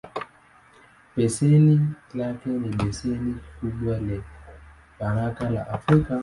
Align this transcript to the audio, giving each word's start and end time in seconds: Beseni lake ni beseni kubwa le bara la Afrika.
Beseni 1.15 1.75
lake 2.15 2.49
ni 2.59 2.69
beseni 2.77 3.33
kubwa 3.59 3.93
le 4.07 4.15
bara 4.99 5.25
la 5.53 5.63
Afrika. 5.75 6.13